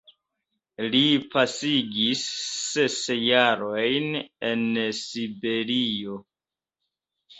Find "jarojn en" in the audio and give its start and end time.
3.27-4.65